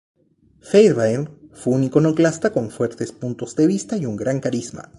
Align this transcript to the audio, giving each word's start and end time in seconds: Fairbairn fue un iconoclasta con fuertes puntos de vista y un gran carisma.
Fairbairn 0.61 1.37
fue 1.53 1.73
un 1.75 1.83
iconoclasta 1.83 2.51
con 2.51 2.71
fuertes 2.71 3.11
puntos 3.11 3.55
de 3.55 3.67
vista 3.67 3.97
y 3.97 4.07
un 4.07 4.15
gran 4.15 4.39
carisma. 4.39 4.89